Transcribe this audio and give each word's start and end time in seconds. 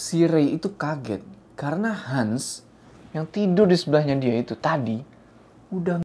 si 0.00 0.24
Ray 0.24 0.56
itu 0.56 0.72
kaget 0.72 1.20
karena 1.52 1.92
Hans 1.92 2.64
yang 3.12 3.28
tidur 3.28 3.68
di 3.68 3.76
sebelahnya 3.76 4.16
dia 4.16 4.40
itu 4.40 4.56
tadi 4.56 4.96
udah 5.68 6.00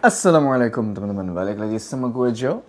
Assalamualaikum 0.00 0.96
teman-teman, 0.96 1.36
balik 1.36 1.62
lagi 1.62 1.78
sama 1.78 2.10
gue 2.10 2.32
Joe. 2.34 2.64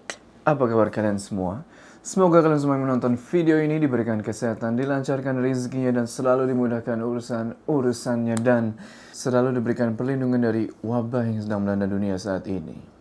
Apa 0.45 0.69
kabar 0.69 0.91
kalian 0.93 1.17
semua? 1.17 1.65
Semoga 2.03 2.43
kalian 2.45 2.61
semua 2.61 2.77
yang 2.77 2.85
menonton 2.85 3.17
video 3.17 3.57
ini 3.57 3.79
diberikan 3.81 4.21
kesehatan, 4.21 4.77
dilancarkan 4.77 5.39
rezekinya 5.41 5.97
dan 5.97 6.05
selalu 6.05 6.51
dimudahkan 6.51 6.99
urusan-urusannya 6.99 8.37
dan 8.43 8.77
selalu 9.15 9.55
diberikan 9.57 9.97
perlindungan 9.97 10.45
dari 10.45 10.69
wabah 10.85 11.25
yang 11.25 11.41
sedang 11.41 11.65
melanda 11.65 11.89
dunia 11.89 12.19
saat 12.21 12.45
ini. 12.45 12.92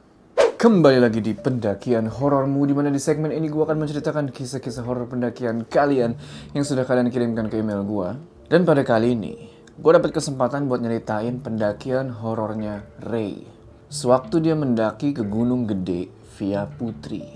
Kembali 0.63 1.03
lagi 1.03 1.19
di 1.19 1.35
pendakian 1.35 2.07
horormu 2.07 2.63
di 2.63 2.71
mana 2.71 2.87
di 2.87 3.03
segmen 3.03 3.35
ini 3.35 3.51
gue 3.51 3.67
akan 3.67 3.83
menceritakan 3.83 4.31
kisah-kisah 4.31 4.87
horor 4.87 5.11
pendakian 5.11 5.67
kalian 5.67 6.15
yang 6.55 6.63
sudah 6.63 6.87
kalian 6.87 7.11
kirimkan 7.11 7.51
ke 7.51 7.59
email 7.59 7.83
gue. 7.83 8.15
Dan 8.47 8.63
pada 8.63 8.87
kali 8.87 9.19
ini, 9.19 9.51
gue 9.75 9.91
dapat 9.91 10.15
kesempatan 10.15 10.71
buat 10.71 10.79
nyeritain 10.79 11.43
pendakian 11.43 12.15
horornya 12.15 12.87
Ray. 13.03 13.43
Sewaktu 13.91 14.39
dia 14.39 14.55
mendaki 14.55 15.11
ke 15.11 15.27
Gunung 15.27 15.67
Gede 15.67 16.15
via 16.39 16.71
Putri. 16.71 17.27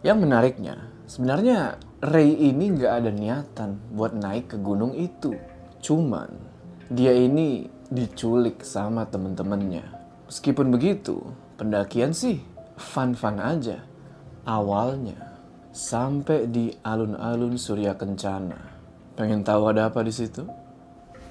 Yang 0.00 0.18
menariknya, 0.24 0.80
sebenarnya 1.04 1.76
Ray 2.00 2.32
ini 2.32 2.80
nggak 2.80 2.92
ada 2.96 3.12
niatan 3.12 3.76
buat 3.92 4.16
naik 4.16 4.56
ke 4.56 4.56
gunung 4.56 4.96
itu. 4.96 5.36
Cuman, 5.84 6.32
dia 6.88 7.12
ini 7.12 7.68
diculik 7.92 8.64
sama 8.64 9.04
temen-temennya. 9.04 9.84
Meskipun 10.32 10.72
begitu, 10.72 11.20
pendakian 11.60 12.16
sih 12.16 12.40
fun-fun 12.80 13.36
aja. 13.36 13.84
Awalnya, 14.48 15.36
sampai 15.70 16.48
di 16.48 16.72
alun-alun 16.80 17.60
Surya 17.60 17.94
Kencana. 17.94 18.56
Pengen 19.14 19.44
tahu 19.44 19.68
ada 19.68 19.92
apa 19.92 20.00
di 20.00 20.10
situ? 20.10 20.48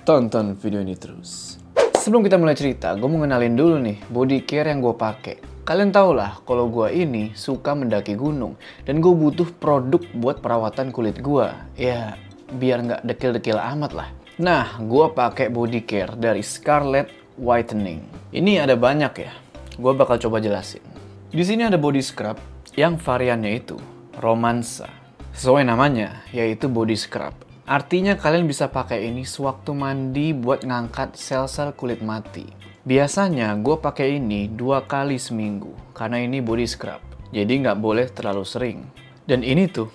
Tonton 0.06 0.54
video 0.56 0.80
ini 0.86 0.94
terus. 0.94 1.58
Sebelum 2.00 2.24
kita 2.24 2.40
mulai 2.40 2.56
cerita, 2.56 2.96
gue 2.96 3.10
mau 3.10 3.20
ngenalin 3.20 3.56
dulu 3.58 3.76
nih 3.82 3.98
body 4.08 4.48
care 4.48 4.72
yang 4.72 4.80
gue 4.80 4.96
pakai. 4.96 5.66
Kalian 5.68 5.94
tau 5.94 6.16
lah 6.16 6.42
kalau 6.48 6.66
gue 6.72 6.90
ini 6.96 7.36
suka 7.38 7.78
mendaki 7.78 8.18
gunung 8.18 8.58
dan 8.88 9.04
gue 9.04 9.14
butuh 9.14 9.46
produk 9.60 10.02
buat 10.18 10.42
perawatan 10.42 10.90
kulit 10.90 11.22
gue. 11.22 11.46
Ya, 11.78 12.18
biar 12.50 12.82
nggak 12.86 13.02
dekil-dekil 13.06 13.60
amat 13.60 13.92
lah. 13.94 14.10
Nah, 14.40 14.80
gue 14.80 15.06
pakai 15.12 15.52
body 15.52 15.84
care 15.84 16.16
dari 16.16 16.42
Scarlett 16.42 17.12
Whitening. 17.38 18.32
Ini 18.34 18.66
ada 18.66 18.74
banyak 18.80 19.14
ya. 19.20 19.36
Gue 19.76 19.94
bakal 19.94 20.18
coba 20.18 20.42
jelasin. 20.42 20.99
Di 21.30 21.46
sini 21.46 21.62
ada 21.62 21.78
body 21.78 22.02
scrub 22.02 22.42
yang 22.74 22.98
variannya 22.98 23.54
itu 23.54 23.78
romansa. 24.18 24.90
Sesuai 25.30 25.62
namanya, 25.62 26.26
yaitu 26.34 26.66
body 26.66 26.98
scrub. 26.98 27.38
Artinya 27.70 28.18
kalian 28.18 28.50
bisa 28.50 28.66
pakai 28.66 29.06
ini 29.14 29.30
sewaktu 29.30 29.78
mandi 29.78 30.34
buat 30.34 30.66
ngangkat 30.66 31.14
sel-sel 31.14 31.78
kulit 31.78 32.02
mati. 32.02 32.50
Biasanya 32.82 33.54
gue 33.62 33.78
pakai 33.78 34.18
ini 34.18 34.50
dua 34.50 34.90
kali 34.90 35.22
seminggu 35.22 35.70
karena 35.94 36.18
ini 36.18 36.42
body 36.42 36.66
scrub. 36.66 36.98
Jadi 37.30 37.62
nggak 37.62 37.78
boleh 37.78 38.10
terlalu 38.10 38.42
sering. 38.42 38.90
Dan 39.30 39.46
ini 39.46 39.70
tuh 39.70 39.94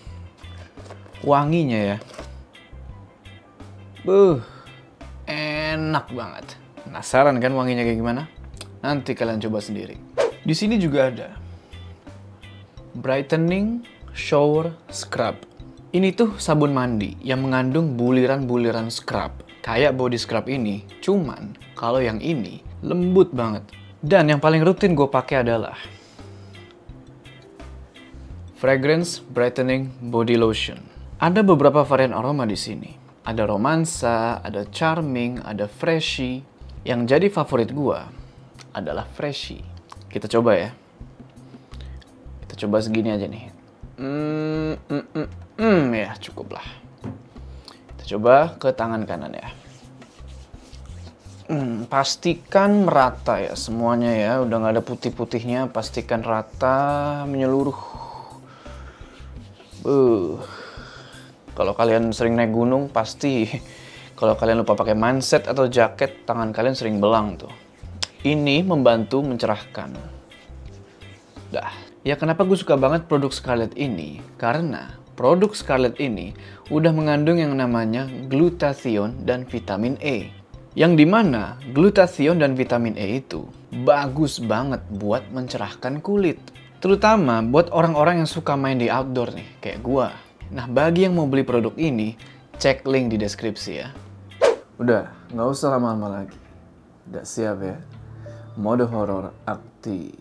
wanginya 1.26 1.80
ya. 1.82 1.96
Buh, 4.06 4.38
enak 5.26 6.14
banget. 6.14 6.46
Penasaran 6.86 7.42
kan 7.42 7.50
wanginya 7.58 7.82
kayak 7.82 7.98
gimana? 7.98 8.22
Nanti 8.86 9.18
kalian 9.18 9.42
coba 9.42 9.58
sendiri. 9.58 9.98
Di 10.44 10.52
sini 10.52 10.76
juga 10.76 11.08
ada 11.08 11.32
brightening 12.92 13.80
shower 14.12 14.76
scrub. 14.92 15.40
Ini 15.88 16.12
tuh 16.12 16.36
sabun 16.36 16.76
mandi 16.76 17.16
yang 17.24 17.40
mengandung 17.40 17.96
buliran-buliran 17.96 18.92
scrub. 18.92 19.32
Kayak 19.64 19.96
body 19.96 20.20
scrub 20.20 20.44
ini, 20.52 20.84
cuman 21.00 21.56
kalau 21.72 22.04
yang 22.04 22.20
ini 22.20 22.60
lembut 22.84 23.32
banget. 23.32 23.64
Dan 24.04 24.28
yang 24.28 24.36
paling 24.36 24.60
rutin 24.60 24.92
gue 24.92 25.08
pakai 25.08 25.40
adalah 25.40 25.80
Fragrance 28.60 29.24
Brightening 29.24 30.12
Body 30.12 30.36
Lotion. 30.36 30.76
Ada 31.24 31.40
beberapa 31.40 31.88
varian 31.88 32.12
aroma 32.12 32.44
di 32.44 32.60
sini. 32.60 32.92
Ada 33.24 33.48
romansa, 33.48 34.44
ada 34.44 34.68
charming, 34.68 35.40
ada 35.40 35.64
freshy. 35.64 36.44
Yang 36.84 37.16
jadi 37.16 37.26
favorit 37.32 37.72
gue 37.72 37.96
adalah 38.76 39.08
freshy. 39.08 39.73
Kita 40.14 40.30
coba 40.30 40.54
ya. 40.54 40.70
Kita 42.46 42.54
coba 42.54 42.78
segini 42.78 43.10
aja 43.10 43.26
nih. 43.26 43.50
Hmm, 43.98 44.78
mm, 44.86 45.04
mm, 45.10 45.28
mm, 45.58 45.82
ya 45.90 46.14
cukup 46.22 46.54
lah. 46.54 46.66
Kita 47.90 48.14
coba 48.14 48.54
ke 48.54 48.70
tangan 48.70 49.02
kanan 49.10 49.34
ya. 49.34 49.50
Hmm, 51.50 51.90
pastikan 51.90 52.86
merata 52.86 53.42
ya 53.42 53.58
semuanya 53.58 54.14
ya. 54.14 54.32
Udah 54.38 54.54
nggak 54.62 54.74
ada 54.78 54.82
putih-putihnya. 54.86 55.74
Pastikan 55.74 56.22
rata 56.22 57.26
menyeluruh. 57.26 57.80
Uh. 59.82 60.38
Kalau 61.58 61.74
kalian 61.74 62.14
sering 62.14 62.38
naik 62.38 62.54
gunung 62.54 62.86
pasti 62.86 63.50
kalau 64.18 64.38
kalian 64.38 64.62
lupa 64.62 64.78
pakai 64.78 64.94
manset 64.94 65.50
atau 65.50 65.66
jaket 65.66 66.22
tangan 66.22 66.54
kalian 66.54 66.78
sering 66.78 67.02
belang 67.02 67.34
tuh. 67.34 67.63
Ini 68.24 68.64
membantu 68.64 69.20
mencerahkan. 69.20 69.92
Dah. 71.52 71.76
Ya 72.08 72.16
kenapa 72.16 72.40
gue 72.48 72.56
suka 72.56 72.72
banget 72.72 73.04
produk 73.04 73.28
Scarlett 73.28 73.76
ini? 73.76 74.24
Karena 74.40 74.96
produk 75.12 75.52
Scarlett 75.52 76.00
ini 76.00 76.32
udah 76.72 76.88
mengandung 76.96 77.36
yang 77.36 77.52
namanya 77.52 78.08
glutathione 78.32 79.28
dan 79.28 79.44
vitamin 79.44 80.00
E. 80.00 80.32
Yang 80.72 81.04
di 81.04 81.06
mana 81.08 81.60
glutathione 81.76 82.40
dan 82.40 82.56
vitamin 82.56 82.96
E 82.96 83.20
itu 83.20 83.44
bagus 83.84 84.40
banget 84.40 84.80
buat 84.96 85.28
mencerahkan 85.28 86.00
kulit. 86.00 86.40
Terutama 86.80 87.44
buat 87.44 87.68
orang-orang 87.76 88.24
yang 88.24 88.28
suka 88.28 88.56
main 88.56 88.80
di 88.80 88.88
outdoor 88.88 89.36
nih, 89.36 89.48
kayak 89.60 89.84
gua. 89.84 90.16
Nah, 90.48 90.64
bagi 90.64 91.04
yang 91.04 91.12
mau 91.12 91.28
beli 91.28 91.44
produk 91.44 91.76
ini, 91.76 92.16
cek 92.56 92.88
link 92.88 93.12
di 93.12 93.20
deskripsi 93.20 93.72
ya. 93.84 93.92
Udah, 94.80 95.12
nggak 95.28 95.48
usah 95.48 95.76
lama-lama 95.76 96.24
lagi. 96.24 96.36
Udah 97.08 97.24
siap 97.24 97.60
ya? 97.60 97.76
Mode 98.54 98.86
horor 98.86 99.34
aktif. 99.44 100.14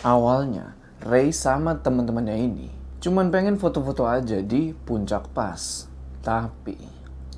Awalnya, 0.00 0.78
Ray 1.04 1.34
sama 1.34 1.76
teman-temannya 1.76 2.36
ini 2.40 2.80
cuman 3.00 3.32
pengen 3.32 3.56
foto-foto 3.56 4.04
aja 4.04 4.38
di 4.44 4.76
puncak 4.76 5.32
pas. 5.32 5.88
Tapi, 6.20 6.76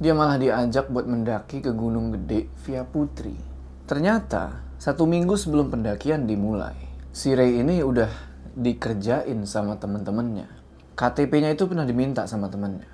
dia 0.03 0.13
malah 0.13 0.37
diajak 0.37 0.91
buat 0.91 1.07
mendaki 1.07 1.63
ke 1.63 1.71
Gunung 1.71 2.11
Gede 2.13 2.51
via 2.67 2.83
Putri. 2.83 3.39
Ternyata, 3.87 4.67
satu 4.77 5.07
minggu 5.07 5.39
sebelum 5.39 5.71
pendakian 5.71 6.27
dimulai, 6.27 6.75
si 7.15 7.31
Ray 7.33 7.63
ini 7.63 7.79
udah 7.81 8.11
dikerjain 8.59 9.39
sama 9.47 9.79
temen-temennya. 9.79 10.51
KTP-nya 10.99 11.55
itu 11.55 11.71
pernah 11.71 11.87
diminta 11.87 12.27
sama 12.27 12.51
temennya. 12.51 12.91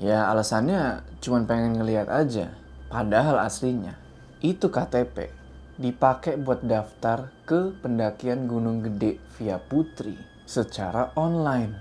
Ya 0.00 0.28
alasannya 0.28 1.04
cuman 1.20 1.44
pengen 1.44 1.80
ngeliat 1.80 2.08
aja. 2.08 2.54
Padahal 2.92 3.40
aslinya, 3.40 3.96
itu 4.44 4.68
KTP 4.68 5.32
dipakai 5.80 6.36
buat 6.36 6.60
daftar 6.60 7.32
ke 7.48 7.72
pendakian 7.80 8.44
Gunung 8.44 8.84
Gede 8.84 9.16
via 9.40 9.56
Putri 9.56 10.14
secara 10.44 11.16
online. 11.16 11.72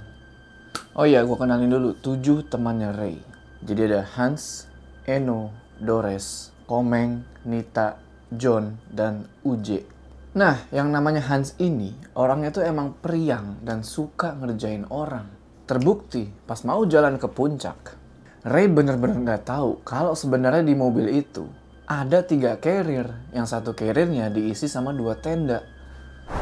Oh 0.95 1.03
iya, 1.03 1.23
gue 1.23 1.35
kenalin 1.35 1.71
dulu 1.71 1.95
tujuh 1.99 2.47
temannya 2.47 2.91
Ray. 2.95 3.17
Jadi 3.61 3.81
ada 3.91 4.03
Hans, 4.15 4.67
Eno, 5.03 5.51
Dores, 5.79 6.55
Komeng, 6.67 7.23
Nita, 7.43 7.99
John, 8.31 8.79
dan 8.87 9.27
Uje. 9.43 9.83
Nah, 10.31 10.63
yang 10.71 10.87
namanya 10.95 11.19
Hans 11.27 11.59
ini, 11.59 11.91
orangnya 12.15 12.55
tuh 12.55 12.63
emang 12.63 12.95
periang 12.95 13.59
dan 13.67 13.83
suka 13.83 14.31
ngerjain 14.39 14.87
orang. 14.87 15.27
Terbukti, 15.67 16.31
pas 16.47 16.63
mau 16.63 16.87
jalan 16.87 17.19
ke 17.19 17.27
puncak, 17.27 17.99
Ray 18.41 18.65
bener-bener 18.73 19.21
nggak 19.21 19.45
tahu 19.45 19.85
kalau 19.85 20.17
sebenarnya 20.17 20.65
di 20.65 20.73
mobil 20.73 21.13
itu 21.13 21.45
ada 21.85 22.25
tiga 22.25 22.57
carrier, 22.57 23.05
yang 23.37 23.45
satu 23.45 23.77
carriernya 23.77 24.33
diisi 24.33 24.65
sama 24.65 24.97
dua 24.97 25.13
tenda. 25.13 25.61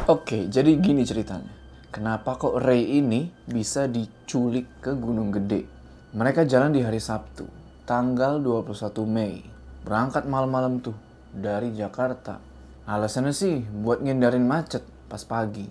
Oke, 0.08 0.48
jadi 0.48 0.80
gini 0.80 1.04
ceritanya. 1.04 1.52
Kenapa 1.92 2.40
kok 2.40 2.56
Ray 2.56 3.02
ini 3.02 3.28
bisa 3.44 3.84
diculik 3.84 4.80
ke 4.80 4.96
Gunung 4.96 5.28
Gede? 5.28 5.68
Mereka 6.16 6.48
jalan 6.48 6.72
di 6.72 6.80
hari 6.80 7.02
Sabtu, 7.04 7.44
tanggal 7.84 8.40
21 8.40 9.04
Mei. 9.04 9.44
Berangkat 9.84 10.24
malam-malam 10.24 10.80
tuh 10.80 10.96
dari 11.36 11.76
Jakarta. 11.76 12.40
Alasannya 12.88 13.36
sih 13.36 13.60
buat 13.60 14.00
ngindarin 14.00 14.48
macet 14.48 14.88
pas 15.04 15.20
pagi. 15.28 15.68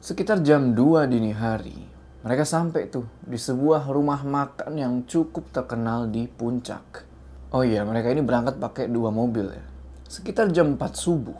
Sekitar 0.00 0.40
jam 0.40 0.72
2 0.72 1.12
dini 1.12 1.36
hari, 1.36 1.91
mereka 2.22 2.46
sampai 2.46 2.86
tuh 2.86 3.02
di 3.26 3.34
sebuah 3.34 3.90
rumah 3.90 4.22
makan 4.22 4.78
yang 4.78 4.94
cukup 5.10 5.50
terkenal 5.50 6.06
di 6.06 6.30
puncak. 6.30 7.02
Oh 7.50 7.66
iya, 7.66 7.82
mereka 7.82 8.14
ini 8.14 8.22
berangkat 8.22 8.62
pakai 8.62 8.86
dua 8.86 9.10
mobil 9.10 9.50
ya. 9.50 9.64
Sekitar 10.06 10.54
jam 10.54 10.78
4 10.78 10.94
subuh, 10.94 11.34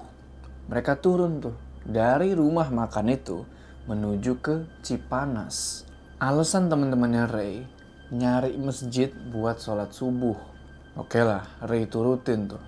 mereka 0.67 0.99
turun 0.99 1.39
tuh 1.39 1.55
dari 1.87 2.35
rumah 2.35 2.67
makan 2.67 3.15
itu 3.15 3.47
menuju 3.87 4.43
ke 4.43 4.83
Cipanas. 4.83 5.87
Alasan 6.19 6.67
teman-temannya 6.67 7.25
Ray 7.31 7.55
nyari 8.11 8.59
masjid 8.59 9.15
buat 9.31 9.63
sholat 9.63 9.95
subuh. 9.95 10.37
Oke 10.99 11.23
lah, 11.23 11.47
Ray 11.63 11.87
turutin 11.87 12.51
tuh. 12.51 12.63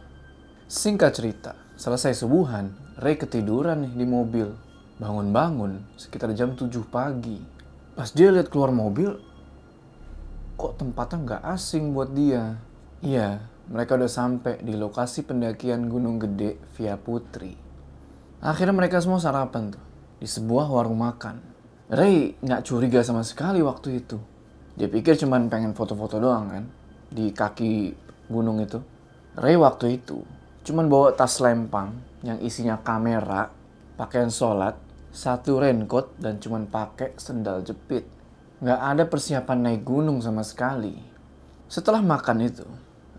Singkat 0.71 1.13
cerita, 1.13 1.53
selesai 1.75 2.15
subuhan, 2.15 2.73
Ray 2.99 3.19
ketiduran 3.19 3.85
nih 3.85 3.93
di 3.95 4.07
mobil. 4.07 4.49
Bangun-bangun 5.03 5.99
sekitar 5.99 6.31
jam 6.33 6.55
7 6.55 6.71
pagi. 6.87 7.54
Pas 7.95 8.11
dia 8.11 8.35
lihat 8.35 8.51
keluar 8.51 8.75
mobil, 8.75 9.15
kok 10.59 10.83
tempatnya 10.83 11.19
nggak 11.23 11.43
asing 11.55 11.95
buat 11.95 12.11
dia. 12.11 12.59
Iya, 12.99 13.39
mereka 13.71 13.95
udah 13.95 14.11
sampai 14.11 14.59
di 14.67 14.75
lokasi 14.75 15.23
pendakian 15.23 15.87
Gunung 15.87 16.19
Gede 16.19 16.59
via 16.75 16.99
Putri. 16.99 17.55
Akhirnya 18.43 18.75
mereka 18.75 18.99
semua 18.99 19.23
sarapan 19.23 19.71
tuh 19.71 19.85
di 20.19 20.27
sebuah 20.27 20.69
warung 20.75 20.99
makan. 20.99 21.39
Ray 21.87 22.35
nggak 22.43 22.67
curiga 22.67 23.01
sama 23.07 23.23
sekali 23.23 23.63
waktu 23.63 24.03
itu. 24.03 24.19
Dia 24.75 24.91
pikir 24.91 25.15
cuman 25.15 25.47
pengen 25.47 25.73
foto-foto 25.73 26.19
doang 26.19 26.51
kan 26.51 26.65
di 27.15 27.31
kaki 27.31 27.95
gunung 28.27 28.59
itu. 28.59 28.83
Ray 29.39 29.55
waktu 29.55 30.03
itu 30.03 30.19
cuman 30.65 30.89
bawa 30.89 31.13
tas 31.13 31.39
lempang 31.45 31.93
yang 32.25 32.41
isinya 32.41 32.81
kamera, 32.81 33.53
pakaian 34.01 34.33
sholat, 34.33 34.75
satu 35.15 35.63
raincoat 35.63 36.19
dan 36.19 36.43
cuman 36.43 36.67
pakai 36.67 37.15
sendal 37.15 37.63
jepit. 37.63 38.03
Nggak 38.59 38.81
ada 38.83 39.05
persiapan 39.07 39.59
naik 39.63 39.87
gunung 39.87 40.19
sama 40.19 40.43
sekali. 40.43 40.99
Setelah 41.71 42.03
makan 42.03 42.39
itu, 42.43 42.67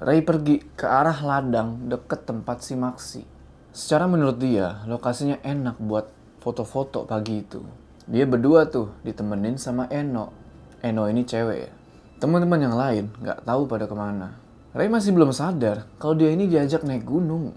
Ray 0.04 0.20
pergi 0.20 0.60
ke 0.76 0.84
arah 0.84 1.16
ladang 1.24 1.88
deket 1.88 2.28
tempat 2.28 2.60
si 2.60 2.76
Maxi. 2.76 3.24
Secara 3.72 4.12
menurut 4.12 4.36
dia, 4.36 4.84
lokasinya 4.92 5.40
enak 5.40 5.80
buat 5.80 6.12
foto-foto 6.44 7.08
pagi 7.08 7.40
itu. 7.40 7.64
Dia 8.04 8.28
berdua 8.28 8.68
tuh 8.68 8.92
ditemenin 9.08 9.56
sama 9.56 9.88
Eno. 9.88 10.36
Eno 10.84 11.08
ini 11.08 11.24
cewek 11.24 11.60
ya. 11.64 11.72
Teman-teman 12.20 12.60
yang 12.60 12.76
lain 12.76 13.06
nggak 13.24 13.48
tahu 13.48 13.72
pada 13.72 13.88
ke 13.88 13.96
mana. 13.96 14.36
Ray 14.76 14.92
masih 14.92 15.16
belum 15.16 15.32
sadar 15.32 15.88
kalau 15.96 16.20
dia 16.20 16.36
ini 16.36 16.52
diajak 16.52 16.84
naik 16.84 17.08
gunung. 17.08 17.56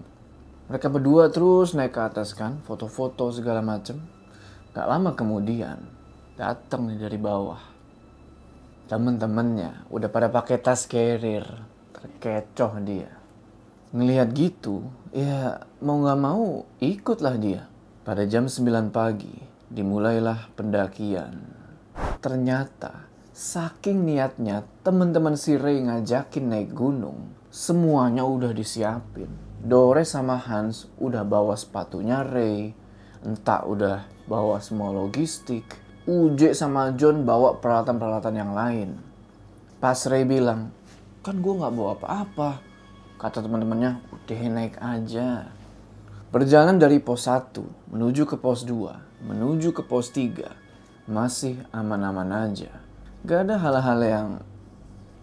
Mereka 0.71 0.87
berdua 0.87 1.27
terus 1.27 1.75
naik 1.75 1.91
ke 1.91 2.01
atas 2.01 2.31
kan, 2.31 2.63
foto-foto 2.63 3.35
segala 3.35 3.59
macem. 3.59 4.18
Gak 4.73 4.85
lama 4.85 5.17
kemudian, 5.17 5.81
datang 6.37 6.89
nih 6.89 6.99
dari 7.01 7.17
bawah. 7.17 7.61
Temen-temennya 8.89 9.89
udah 9.89 10.09
pada 10.09 10.29
pakai 10.29 10.61
tas 10.61 10.85
carrier, 10.85 11.45
terkecoh 11.93 12.77
dia. 12.81 13.09
Ngelihat 13.93 14.29
gitu, 14.37 14.85
ya 15.09 15.65
mau 15.81 16.01
gak 16.05 16.19
mau 16.21 16.65
ikutlah 16.77 17.37
dia. 17.41 17.65
Pada 18.05 18.25
jam 18.25 18.45
9 18.45 18.93
pagi, 18.93 19.33
dimulailah 19.69 20.53
pendakian. 20.57 21.37
Ternyata 22.21 23.09
Saking 23.39 24.03
niatnya 24.03 24.67
teman-teman 24.83 25.39
si 25.39 25.55
Ray 25.55 25.79
ngajakin 25.79 26.51
naik 26.51 26.75
gunung, 26.75 27.31
semuanya 27.47 28.27
udah 28.27 28.51
disiapin. 28.51 29.31
Dore 29.63 30.03
sama 30.03 30.35
Hans 30.35 30.91
udah 30.99 31.23
bawa 31.23 31.55
sepatunya 31.55 32.19
Ray, 32.19 32.75
entah 33.23 33.63
udah 33.63 34.03
bawa 34.29 34.61
semua 34.61 34.93
logistik. 34.93 35.65
Uje 36.05 36.53
sama 36.53 36.93
John 36.93 37.25
bawa 37.25 37.57
peralatan-peralatan 37.57 38.35
yang 38.37 38.53
lain. 38.53 39.01
Pas 39.81 39.97
Ray 40.05 40.23
bilang, 40.29 40.69
kan 41.25 41.41
gue 41.41 41.53
nggak 41.57 41.73
bawa 41.73 41.97
apa-apa. 41.97 42.61
Kata 43.17 43.41
teman-temannya, 43.41 44.05
udah 44.13 44.39
naik 44.53 44.77
aja. 44.77 45.49
Perjalanan 46.29 46.77
dari 46.77 47.01
pos 47.01 47.25
1 47.25 47.89
menuju 47.89 48.29
ke 48.29 48.37
pos 48.37 48.61
2, 48.61 49.25
menuju 49.25 49.73
ke 49.73 49.81
pos 49.81 50.13
3, 50.13 50.53
masih 51.09 51.57
aman-aman 51.73 52.29
aja. 52.45 52.69
Gak 53.25 53.49
ada 53.49 53.57
hal-hal 53.57 53.99
yang 54.05 54.29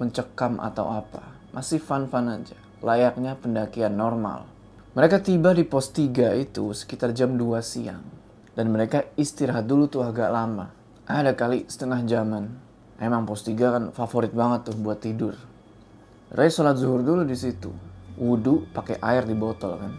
mencekam 0.03 0.59
atau 0.59 0.91
apa. 0.91 1.23
Masih 1.55 1.79
fun-fun 1.79 2.27
aja. 2.29 2.59
Layaknya 2.83 3.39
pendakian 3.39 3.95
normal. 3.95 4.45
Mereka 4.99 5.25
tiba 5.25 5.55
di 5.55 5.65
pos 5.65 5.95
3 5.95 6.37
itu 6.37 6.75
sekitar 6.75 7.15
jam 7.15 7.39
2 7.39 7.63
siang. 7.63 8.16
Dan 8.57 8.73
mereka 8.73 9.05
istirahat 9.21 9.69
dulu 9.69 9.85
tuh 9.87 10.01
agak 10.01 10.33
lama. 10.33 10.73
Ada 11.05 11.37
kali 11.37 11.69
setengah 11.69 12.03
jaman. 12.09 12.49
Emang 12.97 13.29
pos 13.29 13.45
3 13.45 13.53
kan 13.55 13.85
favorit 13.93 14.33
banget 14.33 14.73
tuh 14.73 14.77
buat 14.81 14.97
tidur. 14.97 15.37
Ray 16.33 16.49
sholat 16.49 16.81
zuhur 16.81 17.05
dulu 17.05 17.23
di 17.29 17.37
situ. 17.37 17.69
Wudhu 18.17 18.65
pakai 18.73 18.97
air 19.05 19.29
di 19.29 19.37
botol 19.37 19.77
kan. 19.77 19.93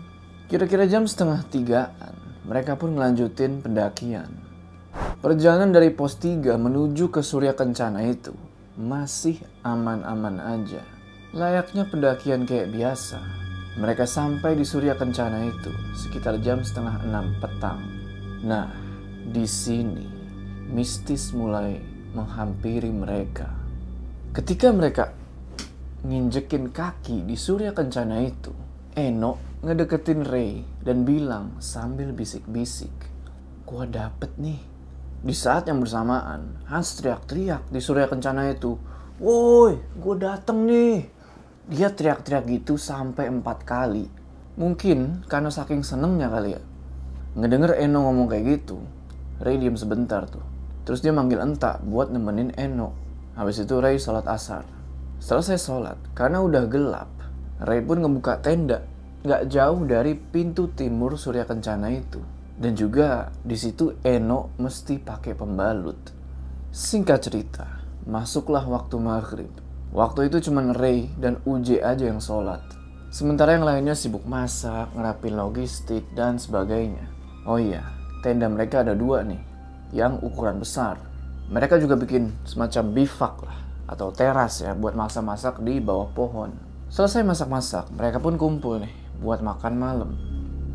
Kira-kira 0.49 0.89
jam 0.89 1.05
setengah 1.05 1.45
tigaan, 1.53 2.17
mereka 2.49 2.73
pun 2.73 2.97
ngelanjutin 2.97 3.61
pendakian. 3.61 4.31
Perjalanan 5.21 5.69
dari 5.69 5.93
pos 5.93 6.17
3 6.17 6.57
menuju 6.57 7.13
ke 7.13 7.21
Surya 7.21 7.53
Kencana 7.53 8.01
itu 8.09 8.33
masih 8.77 9.41
aman-aman 9.61 10.41
aja. 10.41 10.81
Layaknya 11.33 11.85
pendakian 11.89 12.49
kayak 12.49 12.73
biasa. 12.73 13.21
Mereka 13.77 14.09
sampai 14.09 14.57
di 14.57 14.65
Surya 14.65 14.97
Kencana 14.97 15.45
itu 15.45 15.69
sekitar 15.93 16.41
jam 16.41 16.65
setengah 16.65 17.05
enam 17.05 17.37
petang. 17.37 17.96
Nah, 18.45 18.69
di 19.25 19.45
sini 19.49 20.05
mistis 20.69 21.33
mulai 21.33 21.79
menghampiri 22.13 22.93
mereka. 22.93 23.49
Ketika 24.35 24.69
mereka 24.69 25.15
nginjekin 26.05 26.69
kaki 26.69 27.25
di 27.25 27.33
Surya 27.33 27.73
Kencana 27.73 28.21
itu, 28.21 28.53
Eno 28.93 29.61
ngedeketin 29.65 30.21
Ray 30.21 30.61
dan 30.85 31.07
bilang 31.07 31.57
sambil 31.57 32.13
bisik-bisik, 32.13 32.93
Gua 33.67 33.83
dapet 33.83 34.31
nih 34.37 34.77
di 35.17 35.33
saat 35.33 35.65
yang 35.65 35.81
bersamaan, 35.81 36.61
Hans 36.69 37.01
teriak-teriak 37.01 37.73
di 37.73 37.81
Surya 37.81 38.05
Kencana 38.05 38.53
itu. 38.53 38.77
Woi, 39.17 39.73
gue 39.97 40.15
dateng 40.21 40.69
nih. 40.69 41.09
Dia 41.65 41.89
teriak-teriak 41.89 42.45
gitu 42.45 42.77
sampai 42.77 43.25
empat 43.25 43.65
kali. 43.65 44.05
Mungkin 44.61 45.25
karena 45.25 45.49
saking 45.49 45.81
senengnya 45.81 46.29
kali 46.29 46.53
ya. 46.53 46.61
Ngedenger 47.37 47.77
Eno 47.77 48.09
ngomong 48.09 48.33
kayak 48.33 48.45
gitu, 48.49 48.81
Ray 49.37 49.61
diem 49.61 49.77
sebentar 49.77 50.25
tuh. 50.25 50.41
Terus 50.89 51.05
dia 51.05 51.13
manggil 51.13 51.37
Enta 51.37 51.77
buat 51.85 52.09
nemenin 52.09 52.49
Eno. 52.57 52.97
Habis 53.37 53.61
itu 53.61 53.77
Ray 53.77 54.01
sholat 54.01 54.25
asar. 54.25 54.65
Selesai 55.21 55.61
sholat, 55.61 56.01
karena 56.17 56.41
udah 56.41 56.65
gelap, 56.65 57.13
Ray 57.61 57.85
pun 57.85 58.01
ngebuka 58.01 58.41
tenda. 58.41 58.81
Gak 59.21 59.53
jauh 59.53 59.85
dari 59.85 60.17
pintu 60.17 60.73
timur 60.73 61.13
Surya 61.13 61.45
Kencana 61.45 61.93
itu. 61.93 62.17
Dan 62.57 62.73
juga 62.73 63.29
di 63.45 63.53
situ 63.53 63.93
Eno 64.01 64.57
mesti 64.57 64.97
pakai 64.97 65.37
pembalut. 65.37 66.09
Singkat 66.73 67.19
cerita, 67.21 67.65
masuklah 68.09 68.65
waktu 68.65 68.97
maghrib. 68.97 69.53
Waktu 69.93 70.33
itu 70.33 70.49
cuma 70.49 70.65
Ray 70.73 71.13
dan 71.21 71.37
Uje 71.45 71.85
aja 71.85 72.01
yang 72.01 72.17
sholat. 72.17 72.65
Sementara 73.13 73.53
yang 73.53 73.65
lainnya 73.65 73.93
sibuk 73.93 74.25
masak, 74.25 74.89
ngerapin 74.97 75.37
logistik, 75.37 76.01
dan 76.17 76.41
sebagainya. 76.41 77.16
Oh 77.47 77.55
iya, 77.55 77.79
tenda 78.19 78.51
mereka 78.51 78.83
ada 78.83 78.91
dua 78.91 79.23
nih, 79.23 79.39
yang 79.95 80.19
ukuran 80.19 80.59
besar. 80.59 80.99
Mereka 81.47 81.79
juga 81.79 81.95
bikin 81.95 82.35
semacam 82.43 82.91
bivak 82.91 83.35
lah, 83.39 83.57
atau 83.87 84.11
teras 84.11 84.59
ya, 84.59 84.75
buat 84.75 84.99
masak-masak 84.99 85.63
di 85.63 85.79
bawah 85.79 86.11
pohon. 86.11 86.51
Selesai 86.91 87.23
masak-masak, 87.23 87.87
mereka 87.95 88.19
pun 88.19 88.35
kumpul 88.35 88.83
nih, 88.83 88.91
buat 89.23 89.39
makan 89.39 89.73
malam. 89.79 90.11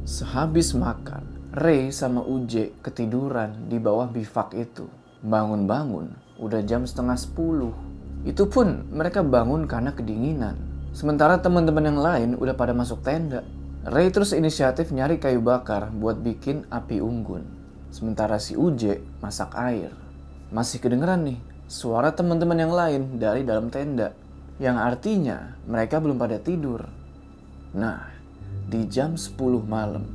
Sehabis 0.08 0.72
makan, 0.72 1.52
Ray 1.52 1.92
sama 1.92 2.24
Uje 2.24 2.72
ketiduran 2.80 3.68
di 3.68 3.76
bawah 3.76 4.08
bivak 4.08 4.56
itu. 4.56 4.88
Bangun-bangun, 5.20 6.08
udah 6.40 6.64
jam 6.64 6.88
setengah 6.88 7.20
sepuluh. 7.20 7.76
Itu 8.24 8.48
pun 8.48 8.88
mereka 8.88 9.20
bangun 9.20 9.68
karena 9.68 9.92
kedinginan. 9.92 10.56
Sementara 10.96 11.36
teman-teman 11.36 11.84
yang 11.84 12.00
lain 12.00 12.30
udah 12.40 12.56
pada 12.56 12.72
masuk 12.72 13.04
tenda. 13.04 13.44
Ray 13.82 14.14
terus 14.14 14.30
inisiatif 14.30 14.94
nyari 14.94 15.18
kayu 15.18 15.42
bakar 15.42 15.90
buat 15.90 16.22
bikin 16.22 16.70
api 16.70 17.02
unggun. 17.02 17.42
Sementara 17.90 18.38
si 18.38 18.54
Uje 18.54 19.02
masak 19.18 19.58
air. 19.58 19.90
Masih 20.54 20.78
kedengeran 20.78 21.26
nih 21.26 21.42
suara 21.66 22.14
teman-teman 22.14 22.62
yang 22.62 22.70
lain 22.70 23.02
dari 23.18 23.42
dalam 23.42 23.74
tenda. 23.74 24.14
Yang 24.62 24.76
artinya 24.78 25.58
mereka 25.66 25.98
belum 25.98 26.14
pada 26.14 26.38
tidur. 26.38 26.86
Nah, 27.74 28.06
di 28.70 28.86
jam 28.86 29.18
10 29.18 29.34
malam 29.66 30.06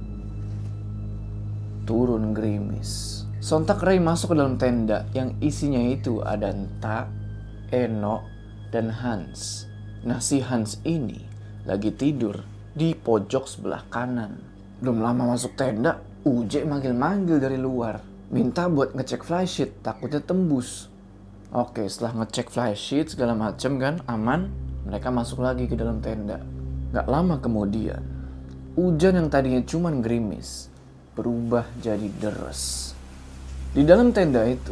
turun 1.84 2.32
gerimis. 2.32 3.24
Sontak 3.44 3.84
Ray 3.84 4.00
masuk 4.00 4.32
ke 4.32 4.36
dalam 4.40 4.56
tenda 4.56 5.04
yang 5.12 5.36
isinya 5.44 5.80
itu 5.80 6.20
ada 6.24 6.56
Nta, 6.56 7.08
Eno, 7.72 8.24
dan 8.72 8.92
Hans. 8.92 9.68
Nah 10.04 10.20
si 10.20 10.40
Hans 10.44 10.84
ini 10.84 11.24
lagi 11.64 11.92
tidur 11.96 12.57
di 12.78 12.94
pojok 12.94 13.50
sebelah 13.50 13.82
kanan. 13.90 14.38
Belum 14.78 15.02
lama 15.02 15.34
masuk 15.34 15.58
tenda, 15.58 15.98
Uje 16.22 16.62
manggil-manggil 16.62 17.42
dari 17.42 17.58
luar. 17.58 17.98
Minta 18.30 18.70
buat 18.70 18.94
ngecek 18.94 19.26
flysheet, 19.26 19.82
takutnya 19.82 20.22
tembus. 20.22 20.86
Oke, 21.50 21.90
setelah 21.90 22.22
ngecek 22.22 22.54
flysheet 22.54 23.18
segala 23.18 23.34
macem 23.34 23.82
kan, 23.82 23.98
aman. 24.06 24.54
Mereka 24.86 25.10
masuk 25.10 25.42
lagi 25.42 25.66
ke 25.66 25.74
dalam 25.74 25.98
tenda. 26.06 26.38
Gak 26.94 27.10
lama 27.10 27.42
kemudian, 27.42 28.00
hujan 28.78 29.18
yang 29.18 29.28
tadinya 29.28 29.60
cuman 29.66 30.00
gerimis, 30.00 30.70
berubah 31.18 31.66
jadi 31.82 32.08
deres. 32.22 32.94
Di 33.74 33.82
dalam 33.84 34.14
tenda 34.14 34.46
itu, 34.46 34.72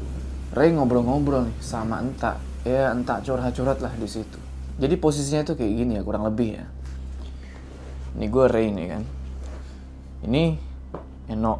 Ray 0.53 0.71
ngobrol-ngobrol 0.71 1.50
nih 1.50 1.57
sama 1.59 2.00
Entak. 2.00 2.38
Ya 2.63 2.93
Entak 2.93 3.25
curhat-curhat 3.25 3.81
lah 3.81 3.91
di 3.97 4.07
situ. 4.07 4.39
Jadi 4.77 4.95
posisinya 4.95 5.41
itu 5.41 5.57
kayak 5.57 5.74
gini 5.74 5.91
ya, 5.97 6.01
kurang 6.05 6.24
lebih 6.24 6.62
ya. 6.62 6.65
Ini 8.15 8.25
gue 8.31 8.45
Ray 8.48 8.67
nih 8.72 8.88
kan. 8.88 9.03
Ini 10.25 10.43
Eno. 11.29 11.55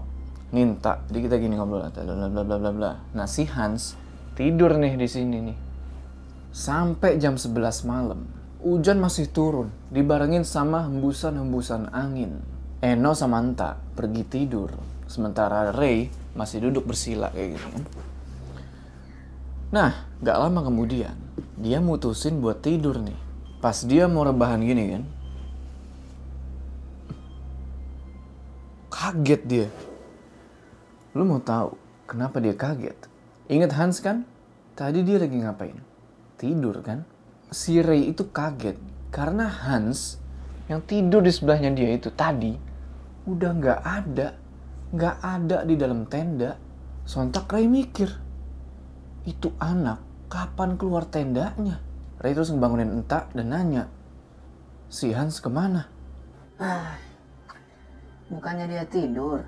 Ini 0.56 0.62
Entak. 0.64 1.08
Jadi 1.12 1.20
kita 1.28 1.36
gini 1.36 1.60
ngobrol. 1.60 1.92
Bla 1.92 2.28
bla 2.32 2.44
bla 2.44 2.58
bla 2.58 2.72
bla. 2.72 2.92
Nah 3.12 3.28
si 3.28 3.44
Hans 3.46 4.00
tidur 4.40 4.76
nih 4.80 4.96
di 4.96 5.08
sini 5.08 5.38
nih. 5.52 5.58
Sampai 6.56 7.20
jam 7.20 7.36
11 7.36 7.84
malam. 7.84 8.24
Hujan 8.66 8.98
masih 8.98 9.30
turun, 9.30 9.70
dibarengin 9.94 10.42
sama 10.42 10.90
hembusan-hembusan 10.90 11.94
angin. 11.94 12.42
Eno 12.82 13.14
sama 13.14 13.38
Enta 13.38 13.78
pergi 13.94 14.26
tidur, 14.26 14.74
sementara 15.06 15.70
Ray 15.70 16.10
masih 16.34 16.66
duduk 16.66 16.90
bersila 16.90 17.30
kayak 17.30 17.62
gitu 17.62 17.68
kan. 17.70 17.84
Nah, 19.70 19.92
gak 20.18 20.38
lama 20.42 20.66
kemudian, 20.66 21.14
dia 21.62 21.78
mutusin 21.78 22.42
buat 22.42 22.66
tidur 22.66 22.98
nih. 23.06 23.18
Pas 23.62 23.86
dia 23.86 24.10
mau 24.10 24.26
rebahan 24.26 24.66
gini 24.66 24.98
kan, 24.98 25.04
kaget 29.06 29.42
dia. 29.46 29.68
Lu 31.14 31.30
mau 31.30 31.38
tahu 31.38 31.78
kenapa 32.10 32.42
dia 32.42 32.58
kaget? 32.58 32.98
Ingat 33.46 33.72
Hans 33.78 34.02
kan? 34.02 34.26
Tadi 34.74 35.06
dia 35.06 35.22
lagi 35.22 35.38
ngapain? 35.38 35.78
Tidur 36.42 36.82
kan? 36.82 37.06
si 37.56 37.80
Ray 37.82 38.10
itu 38.10 38.28
kaget 38.30 38.78
karena 39.14 39.48
Hans 39.48 40.18
yang 40.66 40.82
tidur 40.82 41.22
di 41.22 41.30
sebelahnya 41.30 41.72
dia 41.72 41.94
itu 41.94 42.10
tadi 42.10 42.58
udah 43.26 43.52
nggak 43.56 43.80
ada, 43.80 44.28
nggak 44.94 45.16
ada 45.22 45.58
di 45.66 45.76
dalam 45.78 46.06
tenda. 46.10 46.58
Sontak 47.06 47.46
Ray 47.54 47.70
mikir, 47.70 48.10
itu 49.30 49.54
anak 49.62 50.02
kapan 50.26 50.74
keluar 50.74 51.06
tendanya? 51.06 51.78
Ray 52.18 52.34
terus 52.34 52.50
ngebangunin 52.50 52.90
entak 53.02 53.30
dan 53.38 53.54
nanya, 53.54 53.84
si 54.90 55.14
Hans 55.14 55.38
ke 55.38 55.50
mana? 55.54 55.86
Ah, 56.58 56.98
bukannya 58.32 58.70
dia 58.70 58.86
tidur. 58.88 59.42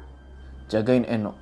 Jagain 0.68 1.08
Eno, 1.08 1.34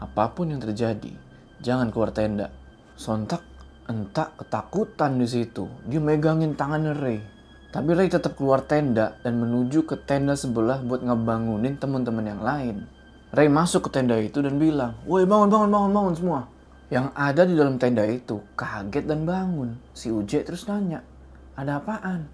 apa 0.00 0.34
pun 0.34 0.50
yang 0.50 0.60
terjadi, 0.60 1.14
jangan 1.62 1.94
keluar 1.94 2.10
tenda. 2.10 2.50
Sontak 2.94 3.54
Entak 3.84 4.40
ketakutan 4.40 5.20
di 5.20 5.28
situ. 5.28 5.68
Dia 5.84 6.00
megangin 6.00 6.56
tangan 6.56 6.96
Ray. 6.96 7.20
Tapi 7.68 7.92
Ray 7.92 8.08
tetap 8.08 8.32
keluar 8.32 8.64
tenda 8.64 9.20
dan 9.20 9.36
menuju 9.36 9.84
ke 9.84 10.00
tenda 10.08 10.32
sebelah 10.32 10.80
buat 10.80 11.04
ngebangunin 11.04 11.76
teman-teman 11.76 12.24
yang 12.24 12.40
lain. 12.40 12.88
Ray 13.36 13.52
masuk 13.52 13.84
ke 13.84 14.00
tenda 14.00 14.16
itu 14.16 14.40
dan 14.40 14.56
bilang, 14.56 14.96
Woi 15.04 15.28
bangun, 15.28 15.52
bangun, 15.52 15.68
bangun, 15.68 15.92
bangun 15.92 16.14
semua. 16.16 16.40
Yang 16.88 17.06
ada 17.12 17.42
di 17.44 17.54
dalam 17.60 17.76
tenda 17.76 18.08
itu 18.08 18.40
kaget 18.56 19.04
dan 19.04 19.28
bangun. 19.28 19.76
Si 19.92 20.08
Uje 20.08 20.40
terus 20.40 20.64
nanya, 20.64 21.04
ada 21.52 21.76
apaan? 21.76 22.24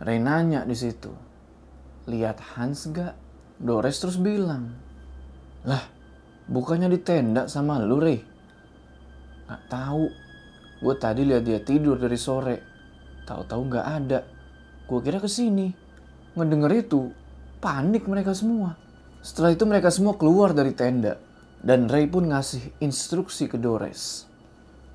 Ray 0.00 0.16
nanya 0.24 0.64
di 0.64 0.72
situ. 0.72 1.12
Lihat 2.08 2.40
Hans 2.56 2.88
gak? 2.96 3.12
Dores 3.60 3.98
terus 4.02 4.18
bilang, 4.18 4.70
lah 5.64 5.84
bukannya 6.50 6.90
di 6.90 7.00
tenda 7.00 7.46
sama 7.46 7.80
lu 7.80 7.98
Ray? 8.02 8.20
Gak 9.44 9.62
tahu, 9.68 10.08
Gue 10.84 11.00
tadi 11.00 11.24
lihat 11.24 11.48
dia 11.48 11.64
tidur 11.64 11.96
dari 11.96 12.20
sore. 12.20 12.60
Tahu-tahu 13.24 13.62
nggak 13.72 13.86
ada. 13.88 14.20
Gue 14.84 15.00
kira 15.00 15.16
ke 15.16 15.32
sini. 15.32 15.72
Ngedenger 16.36 16.72
itu, 16.76 17.08
panik 17.56 18.04
mereka 18.04 18.36
semua. 18.36 18.76
Setelah 19.24 19.56
itu 19.56 19.64
mereka 19.64 19.88
semua 19.88 20.12
keluar 20.20 20.52
dari 20.52 20.76
tenda. 20.76 21.16
Dan 21.64 21.88
Ray 21.88 22.04
pun 22.04 22.28
ngasih 22.28 22.76
instruksi 22.84 23.48
ke 23.48 23.56
Dores. 23.56 24.28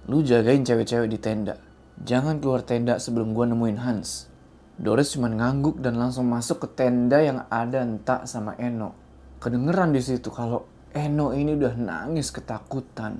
Lu 0.05 0.21
jagain 0.21 0.61
cewek-cewek 0.61 1.09
di 1.09 1.17
tenda. 1.17 1.57
Jangan 2.05 2.37
keluar 2.37 2.61
tenda 2.61 3.01
sebelum 3.01 3.33
gue 3.33 3.49
nemuin 3.49 3.79
Hans. 3.81 4.29
Dores 4.79 5.11
cuma 5.11 5.27
ngangguk 5.27 5.83
dan 5.83 5.99
langsung 5.99 6.31
masuk 6.31 6.63
ke 6.63 6.67
tenda 6.79 7.19
yang 7.19 7.43
ada 7.51 7.83
entak 7.83 8.23
sama 8.23 8.55
Eno. 8.55 8.95
Kedengeran 9.43 9.91
di 9.91 9.99
situ 9.99 10.31
kalau 10.31 10.71
Eno 10.95 11.35
ini 11.35 11.51
udah 11.59 11.75
nangis 11.75 12.31
ketakutan. 12.31 13.19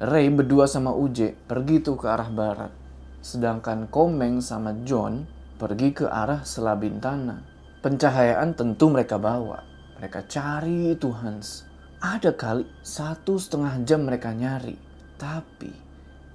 Ray 0.00 0.32
berdua 0.32 0.64
sama 0.64 0.96
Uje 0.96 1.36
pergi 1.36 1.84
tuh 1.84 2.00
ke 2.00 2.08
arah 2.08 2.32
barat. 2.32 2.72
Sedangkan 3.20 3.84
Komeng 3.92 4.40
sama 4.40 4.72
John 4.88 5.28
pergi 5.60 5.92
ke 5.92 6.08
arah 6.08 6.40
Selabintana. 6.40 7.44
Pencahayaan 7.84 8.56
tentu 8.56 8.88
mereka 8.88 9.20
bawa. 9.20 9.60
Mereka 10.00 10.24
cari 10.24 10.96
itu 10.96 11.12
Hans. 11.12 11.68
Ada 12.00 12.32
kali 12.32 12.64
satu 12.80 13.36
setengah 13.36 13.76
jam 13.84 14.08
mereka 14.08 14.32
nyari. 14.32 14.74
Tapi 15.20 15.70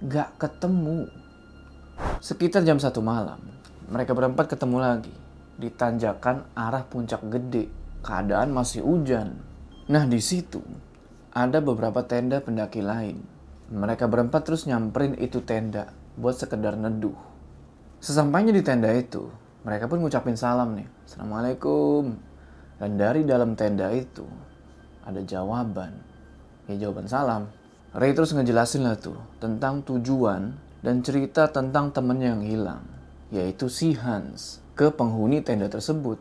gak 0.06 0.38
ketemu. 0.38 1.10
Sekitar 2.22 2.62
jam 2.62 2.78
satu 2.78 3.02
malam, 3.02 3.42
mereka 3.88 4.16
berempat 4.16 4.52
ketemu 4.52 4.78
lagi. 4.80 5.16
Di 5.58 5.74
tanjakan 5.74 6.54
arah 6.54 6.86
puncak 6.86 7.26
gede. 7.28 7.68
Keadaan 8.06 8.54
masih 8.54 8.86
hujan. 8.86 9.42
Nah 9.90 10.06
di 10.06 10.22
situ 10.22 10.62
ada 11.34 11.60
beberapa 11.60 12.06
tenda 12.06 12.40
pendaki 12.40 12.80
lain 12.84 13.38
mereka 13.68 14.08
berempat 14.08 14.48
terus 14.48 14.64
nyamperin 14.64 15.20
itu 15.20 15.44
tenda 15.44 15.92
buat 16.16 16.40
sekedar 16.40 16.80
neduh. 16.80 17.16
Sesampainya 18.00 18.56
di 18.56 18.64
tenda 18.64 18.88
itu, 18.96 19.28
mereka 19.68 19.92
pun 19.92 20.00
ngucapin 20.00 20.40
salam 20.40 20.80
nih. 20.80 20.88
Assalamualaikum. 21.04 22.16
Dan 22.80 22.96
dari 22.96 23.28
dalam 23.28 23.60
tenda 23.60 23.92
itu, 23.92 24.24
ada 25.04 25.20
jawaban. 25.20 26.00
Ya 26.72 26.88
jawaban 26.88 27.12
salam. 27.12 27.52
Ray 27.92 28.16
terus 28.16 28.32
ngejelasin 28.32 28.88
lah 28.88 28.96
tuh 28.96 29.20
tentang 29.44 29.84
tujuan 29.84 30.56
dan 30.80 31.04
cerita 31.04 31.52
tentang 31.52 31.92
temennya 31.92 32.40
yang 32.40 32.44
hilang. 32.48 32.84
Yaitu 33.34 33.68
si 33.68 33.96
Hans 33.98 34.64
ke 34.78 34.94
penghuni 34.94 35.44
tenda 35.44 35.68
tersebut. 35.68 36.20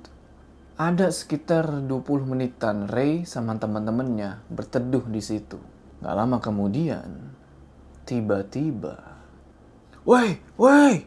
Ada 0.76 1.08
sekitar 1.08 1.68
20 1.84 1.88
menitan 2.28 2.90
Ray 2.90 3.24
sama 3.24 3.56
teman-temannya 3.56 4.44
berteduh 4.52 5.08
di 5.08 5.24
situ. 5.24 5.56
Gak 6.04 6.12
lama 6.12 6.36
kemudian, 6.38 7.32
tiba-tiba, 8.04 9.16
Woi, 10.06 10.38
woi! 10.54 11.02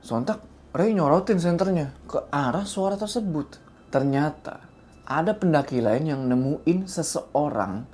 Sontak 0.00 0.40
Ray 0.72 0.96
nyorotin 0.96 1.36
senternya 1.36 1.92
ke 2.08 2.32
arah 2.32 2.64
suara 2.64 2.96
tersebut. 2.96 3.60
Ternyata 3.92 4.64
ada 5.04 5.36
pendaki 5.36 5.84
lain 5.84 6.08
yang 6.08 6.24
nemuin 6.24 6.88
seseorang 6.88 7.84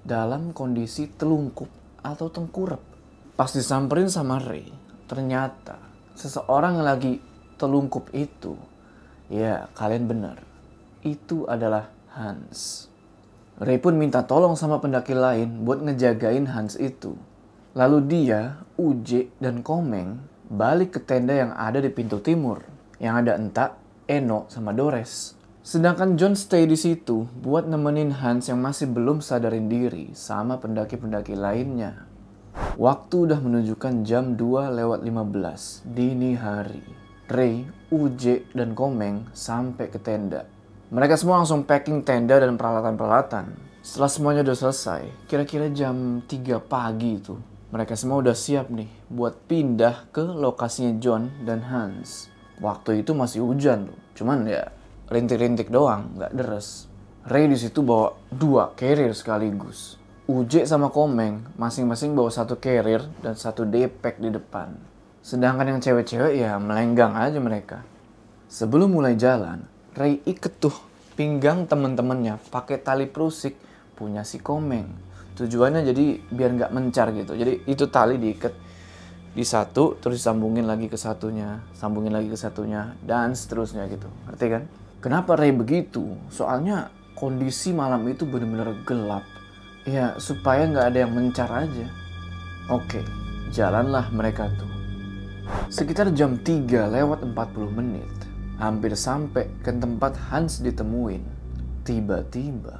dalam 0.00 0.56
kondisi 0.56 1.12
telungkup 1.12 1.68
atau 2.00 2.32
tengkurap. 2.32 2.80
Pas 3.36 3.52
disamperin 3.52 4.08
sama 4.08 4.40
Ray, 4.40 4.72
ternyata 5.04 5.91
seseorang 6.14 6.80
lagi 6.80 7.18
telungkup 7.56 8.10
itu, 8.16 8.58
ya 9.32 9.70
kalian 9.76 10.06
benar, 10.10 10.42
itu 11.02 11.46
adalah 11.46 11.90
Hans. 12.12 12.92
Ray 13.62 13.78
pun 13.78 13.94
minta 13.94 14.26
tolong 14.26 14.58
sama 14.58 14.82
pendaki 14.82 15.14
lain 15.14 15.62
buat 15.62 15.84
ngejagain 15.84 16.50
Hans 16.50 16.74
itu. 16.80 17.14
Lalu 17.72 17.98
dia, 18.04 18.60
Uje, 18.76 19.32
dan 19.40 19.64
Komeng 19.64 20.20
balik 20.52 20.98
ke 20.98 21.00
tenda 21.00 21.32
yang 21.32 21.56
ada 21.56 21.80
di 21.80 21.88
pintu 21.88 22.20
timur. 22.20 22.64
Yang 23.00 23.14
ada 23.24 23.32
Entak, 23.38 23.70
Eno, 24.04 24.44
sama 24.52 24.76
Dores. 24.76 25.38
Sedangkan 25.62 26.18
John 26.18 26.34
stay 26.34 26.66
di 26.66 26.74
situ 26.74 27.24
buat 27.38 27.70
nemenin 27.70 28.18
Hans 28.18 28.50
yang 28.50 28.58
masih 28.58 28.90
belum 28.90 29.22
sadarin 29.22 29.70
diri 29.70 30.10
sama 30.12 30.58
pendaki-pendaki 30.58 31.38
lainnya. 31.38 32.11
Waktu 32.52 33.14
udah 33.28 33.40
menunjukkan 33.40 34.04
jam 34.04 34.36
2 34.36 34.76
lewat 34.76 35.00
15 35.00 35.88
dini 35.88 36.36
hari. 36.36 36.84
Ray, 37.32 37.64
Uje, 37.88 38.44
dan 38.52 38.76
Komeng 38.76 39.32
sampai 39.32 39.88
ke 39.88 39.96
tenda. 39.96 40.44
Mereka 40.92 41.16
semua 41.16 41.40
langsung 41.40 41.64
packing 41.64 42.04
tenda 42.04 42.36
dan 42.36 42.60
peralatan-peralatan. 42.60 43.56
Setelah 43.80 44.10
semuanya 44.12 44.40
udah 44.44 44.58
selesai, 44.68 45.02
kira-kira 45.24 45.72
jam 45.72 46.20
3 46.28 46.60
pagi 46.60 47.16
itu, 47.16 47.40
mereka 47.72 47.96
semua 47.96 48.20
udah 48.20 48.36
siap 48.36 48.68
nih 48.68 48.92
buat 49.08 49.48
pindah 49.48 50.12
ke 50.12 50.20
lokasinya 50.20 51.00
John 51.00 51.32
dan 51.48 51.64
Hans. 51.64 52.28
Waktu 52.60 53.00
itu 53.00 53.16
masih 53.16 53.40
hujan 53.40 53.88
loh, 53.88 53.98
cuman 54.12 54.44
ya 54.44 54.68
rintik-rintik 55.08 55.72
doang, 55.72 56.12
nggak 56.20 56.36
deres. 56.36 56.84
Ray 57.24 57.48
di 57.48 57.56
situ 57.56 57.80
bawa 57.80 58.12
dua 58.28 58.76
carrier 58.76 59.16
sekaligus. 59.16 60.01
Uje 60.22 60.62
sama 60.70 60.86
Komeng 60.94 61.42
masing-masing 61.58 62.14
bawa 62.14 62.30
satu 62.30 62.54
carrier 62.54 63.02
dan 63.26 63.34
satu 63.34 63.66
daypack 63.66 64.22
di 64.22 64.30
depan. 64.30 64.70
Sedangkan 65.18 65.66
yang 65.66 65.82
cewek-cewek 65.82 66.38
ya 66.38 66.62
melenggang 66.62 67.18
aja 67.18 67.42
mereka. 67.42 67.82
Sebelum 68.46 68.94
mulai 68.94 69.18
jalan, 69.18 69.66
Ray 69.98 70.22
iket 70.22 70.62
tuh 70.62 70.70
pinggang 71.18 71.66
temen-temennya 71.66 72.38
pakai 72.54 72.78
tali 72.78 73.10
prusik 73.10 73.58
punya 73.98 74.22
si 74.22 74.38
Komeng. 74.38 74.94
Tujuannya 75.34 75.82
jadi 75.90 76.22
biar 76.30 76.50
nggak 76.54 76.70
mencar 76.70 77.10
gitu. 77.18 77.34
Jadi 77.34 77.66
itu 77.66 77.90
tali 77.90 78.14
diikat 78.14 78.54
di 79.34 79.42
satu 79.42 79.98
terus 79.98 80.22
disambungin 80.22 80.70
lagi 80.70 80.86
ke 80.86 80.94
satunya, 80.94 81.66
sambungin 81.74 82.14
lagi 82.14 82.30
ke 82.30 82.38
satunya 82.38 82.94
dan 83.02 83.34
seterusnya 83.34 83.90
gitu. 83.90 84.06
Ngerti 84.30 84.46
kan? 84.46 84.62
Kenapa 85.02 85.34
Ray 85.34 85.50
begitu? 85.50 86.14
Soalnya 86.30 86.94
kondisi 87.18 87.74
malam 87.74 88.06
itu 88.06 88.22
benar-benar 88.22 88.86
gelap. 88.86 89.31
Ya, 89.82 90.14
supaya 90.22 90.62
nggak 90.70 90.94
ada 90.94 90.98
yang 91.02 91.10
mencar 91.10 91.50
aja. 91.50 91.90
Oke, 92.70 93.02
jalanlah 93.50 94.06
mereka 94.14 94.46
tuh. 94.54 94.70
Sekitar 95.66 96.14
jam 96.14 96.38
3 96.38 96.86
lewat 96.86 97.26
40 97.26 97.66
menit, 97.74 98.14
hampir 98.62 98.94
sampai 98.94 99.50
ke 99.58 99.74
tempat 99.74 100.14
Hans 100.30 100.62
ditemuin. 100.62 101.26
Tiba-tiba, 101.82 102.78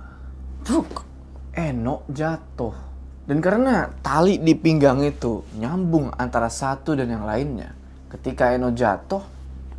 truk, 0.63 1.03
Eno 1.51 2.07
jatuh. 2.07 2.95
Dan 3.27 3.43
karena 3.43 3.91
tali 3.99 4.39
di 4.39 4.55
pinggang 4.55 5.03
itu 5.03 5.43
nyambung 5.59 6.15
antara 6.15 6.47
satu 6.47 6.95
dan 6.95 7.11
yang 7.11 7.27
lainnya, 7.27 7.75
ketika 8.15 8.55
Eno 8.55 8.71
jatuh, 8.71 9.27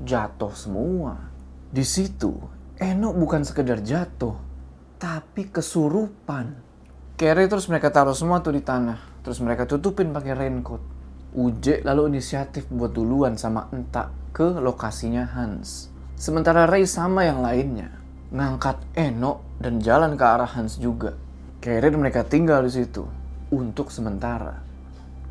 jatuh 0.03 0.51
semua. 0.51 1.32
Di 1.72 1.88
situ, 1.88 2.36
Eno 2.75 3.15
bukan 3.15 3.48
sekedar 3.48 3.80
jatuh, 3.80 4.36
tapi 5.00 5.48
kesurupan. 5.48 6.73
Carrie 7.13 7.46
terus 7.46 7.70
mereka 7.70 7.93
taruh 7.93 8.17
semua 8.17 8.41
tuh 8.41 8.58
di 8.58 8.65
tanah. 8.65 9.22
Terus 9.22 9.38
mereka 9.39 9.70
tutupin 9.70 10.10
pakai 10.10 10.34
raincoat. 10.34 10.82
Uje 11.34 11.86
lalu 11.86 12.13
inisiatif 12.13 12.65
buat 12.74 12.93
duluan 12.93 13.38
sama 13.38 13.70
Entak 13.70 14.34
ke 14.34 14.58
lokasinya 14.58 15.29
Hans. 15.29 15.93
Sementara 16.17 16.65
Ray 16.65 16.89
sama 16.89 17.25
yang 17.25 17.46
lainnya 17.46 17.93
ngangkat 18.34 18.82
Eno 18.98 19.46
dan 19.62 19.77
jalan 19.77 20.17
ke 20.17 20.25
arah 20.25 20.50
Hans 20.50 20.82
juga. 20.82 21.13
Carrie 21.62 21.93
mereka 21.93 22.25
tinggal 22.25 22.65
di 22.65 22.74
situ 22.74 23.05
untuk 23.53 23.93
sementara. 23.93 24.65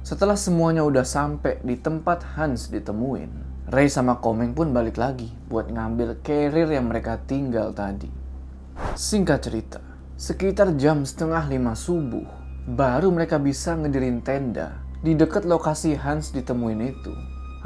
Setelah 0.07 0.39
semuanya 0.39 0.87
udah 0.87 1.03
sampai 1.03 1.63
di 1.67 1.79
tempat 1.79 2.39
Hans 2.39 2.71
ditemuin, 2.71 3.31
Ray 3.71 3.91
sama 3.91 4.19
Komeng 4.23 4.55
pun 4.55 4.75
balik 4.75 4.99
lagi 4.99 5.31
buat 5.47 5.71
ngambil 5.71 6.23
carrier 6.23 6.71
yang 6.71 6.91
mereka 6.91 7.19
tinggal 7.23 7.71
tadi. 7.71 8.11
Singkat 8.99 9.39
cerita, 9.39 9.92
sekitar 10.23 10.79
jam 10.79 11.03
setengah 11.03 11.51
lima 11.51 11.75
subuh, 11.75 12.23
baru 12.71 13.11
mereka 13.11 13.43
bisa 13.43 13.75
ngedirin 13.75 14.23
tenda 14.23 14.79
di 15.03 15.19
dekat 15.19 15.43
lokasi 15.43 15.99
Hans 15.99 16.31
ditemuin 16.31 16.79
itu. 16.79 17.11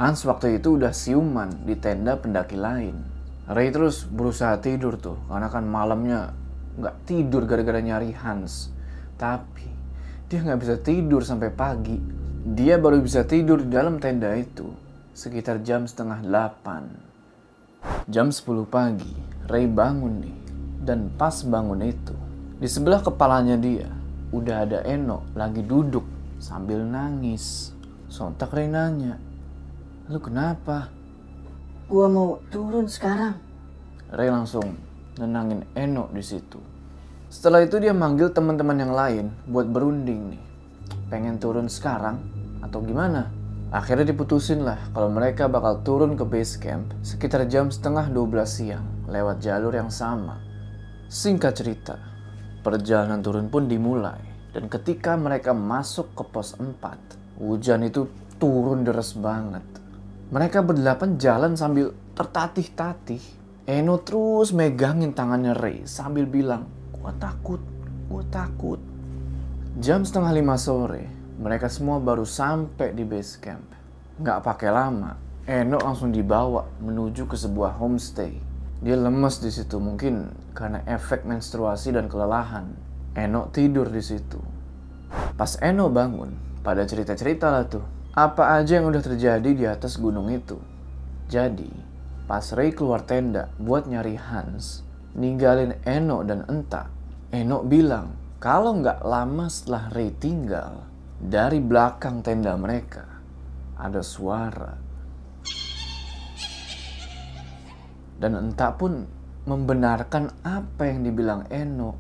Hans 0.01 0.25
waktu 0.25 0.57
itu 0.57 0.81
udah 0.81 0.89
siuman 0.89 1.53
di 1.69 1.77
tenda 1.77 2.17
pendaki 2.17 2.57
lain. 2.57 2.97
Ray 3.45 3.69
terus 3.69 4.09
berusaha 4.09 4.57
tidur 4.57 4.97
tuh, 4.97 5.21
karena 5.29 5.53
kan 5.53 5.69
malamnya 5.69 6.33
nggak 6.81 6.97
tidur 7.05 7.45
gara-gara 7.45 7.85
nyari 7.85 8.17
Hans. 8.17 8.73
Tapi 9.21 9.69
dia 10.25 10.41
nggak 10.41 10.61
bisa 10.65 10.81
tidur 10.81 11.29
sampai 11.29 11.53
pagi. 11.53 12.01
Dia 12.57 12.81
baru 12.81 13.05
bisa 13.05 13.29
tidur 13.29 13.61
di 13.61 13.69
dalam 13.69 14.01
tenda 14.01 14.33
itu 14.33 14.73
sekitar 15.13 15.61
jam 15.61 15.85
setengah 15.85 16.25
delapan. 16.25 16.89
Jam 18.09 18.33
10 18.33 18.65
pagi, 18.65 19.13
Ray 19.45 19.69
bangun 19.69 20.25
nih. 20.25 20.39
Dan 20.87 21.13
pas 21.21 21.45
bangun 21.45 21.83
itu, 21.85 22.17
di 22.57 22.69
sebelah 22.69 23.05
kepalanya 23.05 23.61
dia, 23.61 23.89
udah 24.33 24.65
ada 24.65 24.79
Eno 24.89 25.29
lagi 25.37 25.61
duduk 25.61 26.05
sambil 26.41 26.81
nangis. 26.85 27.73
Sontak 28.07 28.55
Ray 28.55 28.71
nanya, 28.71 29.19
Lu 30.07 30.23
kenapa? 30.23 30.87
Gua 31.91 32.07
mau 32.07 32.39
turun 32.47 32.87
sekarang. 32.87 33.35
Ray 34.15 34.31
langsung 34.31 34.79
nenangin 35.19 35.67
Eno 35.75 36.07
di 36.15 36.23
situ. 36.23 36.63
Setelah 37.27 37.67
itu 37.67 37.83
dia 37.83 37.91
manggil 37.91 38.31
teman-teman 38.31 38.79
yang 38.79 38.95
lain 38.95 39.27
buat 39.51 39.67
berunding 39.67 40.31
nih. 40.31 40.43
Pengen 41.11 41.43
turun 41.43 41.67
sekarang 41.67 42.23
atau 42.63 42.87
gimana? 42.87 43.35
Akhirnya 43.75 44.07
diputusin 44.07 44.63
lah 44.63 44.79
kalau 44.95 45.11
mereka 45.11 45.51
bakal 45.51 45.83
turun 45.83 46.15
ke 46.15 46.23
base 46.23 46.55
camp 46.55 46.95
sekitar 47.03 47.43
jam 47.51 47.67
setengah 47.67 48.07
12 48.07 48.47
siang 48.47 48.87
lewat 49.11 49.43
jalur 49.43 49.75
yang 49.75 49.91
sama. 49.91 50.39
Singkat 51.11 51.53
cerita, 51.59 51.99
perjalanan 52.67 53.23
turun 53.23 53.47
pun 53.47 53.71
dimulai 53.71 54.19
dan 54.51 54.67
ketika 54.67 55.15
mereka 55.15 55.55
masuk 55.55 56.17
ke 56.19 56.27
pos 56.27 56.59
4, 56.59 57.39
hujan 57.39 57.87
itu 57.87 58.11
turun 58.43 58.83
deras 58.83 59.15
banget. 59.15 59.63
Mereka 60.33 60.65
berdelapan 60.67 61.21
jalan 61.21 61.55
sambil 61.55 61.95
tertatih-tatih. 62.19 63.21
Eno 63.69 64.01
terus 64.03 64.51
megangin 64.57 65.15
tangannya 65.15 65.55
Ray 65.55 65.85
sambil 65.87 66.27
bilang, 66.27 66.67
gua 66.97 67.13
takut, 67.21 67.61
gua 68.09 68.25
takut. 68.33 68.81
Jam 69.77 70.09
setengah 70.09 70.33
lima 70.35 70.57
sore, 70.57 71.05
mereka 71.37 71.69
semua 71.69 72.01
baru 72.01 72.25
sampai 72.25 72.97
di 72.97 73.05
base 73.05 73.37
camp. 73.37 73.67
Nggak 74.17 74.41
pakai 74.41 74.71
lama, 74.73 75.21
Eno 75.45 75.77
langsung 75.79 76.11
dibawa 76.11 76.65
menuju 76.81 77.29
ke 77.29 77.37
sebuah 77.37 77.77
homestay. 77.77 78.46
Dia 78.85 78.97
lemes 78.97 79.41
di 79.41 79.49
situ 79.49 79.81
mungkin 79.81 80.33
karena 80.53 80.85
efek 80.85 81.25
menstruasi 81.25 81.97
dan 81.97 82.13
kelelahan. 82.13 82.77
Eno 83.17 83.49
tidur 83.49 83.89
di 83.89 84.05
situ. 84.05 84.37
Pas 85.41 85.57
Eno 85.65 85.89
bangun, 85.89 86.61
pada 86.61 86.85
cerita-cerita 86.85 87.49
lah 87.49 87.65
tuh, 87.65 87.85
apa 88.13 88.61
aja 88.61 88.81
yang 88.81 88.89
udah 88.93 89.01
terjadi 89.01 89.51
di 89.53 89.65
atas 89.65 89.97
gunung 89.97 90.29
itu. 90.29 90.61
Jadi, 91.29 91.69
pas 92.29 92.45
Ray 92.53 92.77
keluar 92.77 93.05
tenda 93.05 93.49
buat 93.57 93.89
nyari 93.89 94.21
Hans, 94.21 94.85
ninggalin 95.17 95.81
Eno 95.89 96.21
dan 96.25 96.45
Enta, 96.45 96.93
Eno 97.33 97.65
bilang 97.65 98.17
kalau 98.37 98.77
nggak 98.79 99.01
lama 99.01 99.49
setelah 99.49 99.89
Ray 99.93 100.13
tinggal, 100.17 100.85
dari 101.17 101.59
belakang 101.65 102.21
tenda 102.21 102.53
mereka 102.61 103.17
ada 103.77 104.01
suara. 104.05 104.86
Dan 108.17 108.37
Enta 108.37 108.73
pun 108.75 109.05
membenarkan 109.47 110.33
apa 110.43 110.91
yang 110.91 111.07
dibilang 111.07 111.47
Eno. 111.53 111.95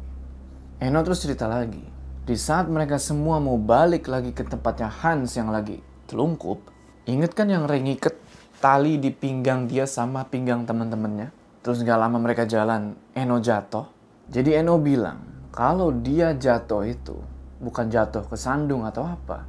Eno 0.82 0.98
terus 1.06 1.22
cerita 1.22 1.46
lagi. 1.46 1.80
Di 2.26 2.34
saat 2.34 2.66
mereka 2.66 2.98
semua 2.98 3.38
mau 3.38 3.54
balik 3.54 4.10
lagi 4.10 4.34
ke 4.34 4.42
tempatnya 4.42 4.90
Hans 4.90 5.38
yang 5.38 5.54
lagi 5.54 5.78
telungkup, 6.10 6.58
inget 7.06 7.38
kan 7.38 7.46
yang 7.46 7.70
Ray 7.70 7.86
ngiket 7.86 8.18
tali 8.58 8.98
di 8.98 9.14
pinggang 9.14 9.70
dia 9.70 9.86
sama 9.86 10.26
pinggang 10.26 10.66
teman-temannya? 10.66 11.30
Terus 11.62 11.86
gak 11.86 12.02
lama 12.02 12.18
mereka 12.18 12.42
jalan, 12.42 12.98
Eno 13.14 13.38
jatuh. 13.38 13.86
Jadi 14.26 14.58
Eno 14.58 14.82
bilang, 14.82 15.22
kalau 15.54 15.94
dia 15.94 16.34
jatuh 16.34 16.82
itu 16.82 17.14
bukan 17.62 17.86
jatuh 17.86 18.26
ke 18.26 18.34
sandung 18.34 18.82
atau 18.82 19.06
apa, 19.06 19.46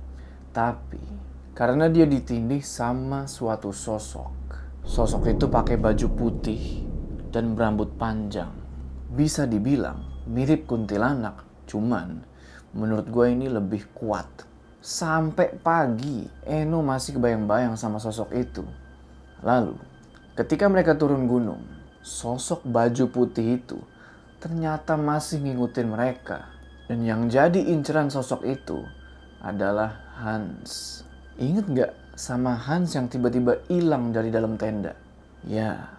tapi 0.53 1.01
karena 1.58 1.89
dia 1.89 2.06
ditindih 2.06 2.62
sama 2.62 3.25
suatu 3.25 3.73
sosok. 3.73 4.37
Sosok 4.88 5.36
itu 5.36 5.52
pakai 5.52 5.76
baju 5.76 6.08
putih 6.15 6.88
dan 7.28 7.60
berambut 7.60 8.00
panjang. 8.00 8.56
Bisa 9.12 9.43
dibilang 9.43 10.23
mirip 10.23 10.63
kuntilanak, 10.63 11.43
cuman 11.67 12.23
menurut 12.71 13.12
gue 13.12 13.26
ini 13.36 13.52
lebih 13.52 13.91
kuat. 13.91 14.47
Sampai 14.80 15.60
pagi, 15.60 16.23
Eno 16.47 16.80
masih 16.80 17.19
kebayang-bayang 17.19 17.76
sama 17.76 18.00
sosok 18.00 18.32
itu. 18.32 18.63
Lalu, 19.43 19.76
ketika 20.39 20.71
mereka 20.71 20.95
turun 20.95 21.28
gunung, 21.28 21.67
sosok 22.00 22.63
baju 22.63 23.12
putih 23.12 23.60
itu 23.60 23.84
ternyata 24.39 24.95
masih 24.95 25.43
ngikutin 25.43 25.88
mereka. 25.91 26.47
Dan 26.88 27.04
yang 27.04 27.28
jadi 27.28 27.60
inceran 27.76 28.08
sosok 28.08 28.47
itu 28.47 28.80
adalah 29.43 30.15
Hans. 30.15 31.04
Ingat 31.36 31.65
gak 31.76 31.91
sama 32.17 32.58
Hans 32.58 32.97
yang 32.97 33.06
tiba-tiba 33.06 33.62
hilang 33.69 34.10
dari 34.10 34.34
dalam 34.34 34.58
tenda? 34.58 34.97
Ya, 35.45 35.93